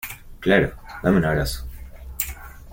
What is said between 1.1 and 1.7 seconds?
un abrazo.